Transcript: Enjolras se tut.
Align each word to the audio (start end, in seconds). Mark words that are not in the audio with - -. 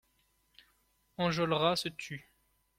Enjolras 1.19 1.75
se 1.75 1.89
tut. 1.89 2.27